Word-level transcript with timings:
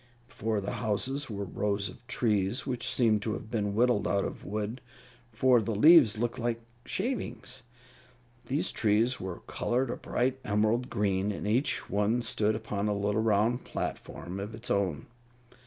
Before 0.27 0.59
the 0.61 0.71
houses 0.81 1.29
were 1.29 1.45
rows 1.45 1.87
of 1.87 2.07
trees 2.07 2.65
which 2.65 2.91
seemed 2.91 3.21
to 3.21 3.33
have 3.33 3.51
been 3.51 3.75
whittled 3.75 4.07
out 4.07 4.25
of 4.25 4.43
wood, 4.43 4.81
for 5.31 5.61
the 5.61 5.75
leaves 5.75 6.17
looked 6.17 6.39
like 6.39 6.61
shavings. 6.87 7.61
These 8.47 8.71
trees 8.71 9.19
were 9.19 9.41
colored 9.41 9.91
a 9.91 9.97
bright 9.97 10.39
emerald 10.43 10.89
green, 10.89 11.31
and 11.31 11.45
each 11.45 11.87
one 11.87 12.23
stood 12.23 12.55
upon 12.55 12.87
a 12.87 12.95
little 12.97 13.21
round 13.21 13.63
platform 13.63 14.39
of 14.39 14.55
its 14.55 14.71
own. 14.71 15.05